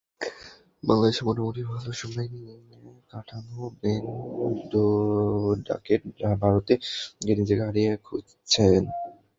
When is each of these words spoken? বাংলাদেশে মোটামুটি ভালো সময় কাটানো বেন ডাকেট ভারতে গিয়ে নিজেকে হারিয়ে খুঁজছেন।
বাংলাদেশে 0.83 1.21
মোটামুটি 1.27 1.61
ভালো 1.69 1.91
সময় 2.01 2.27
কাটানো 3.11 3.57
বেন 3.79 4.03
ডাকেট 5.67 6.01
ভারতে 6.41 6.73
গিয়ে 7.21 7.35
নিজেকে 7.39 7.63
হারিয়ে 7.67 7.91
খুঁজছেন। 8.05 8.81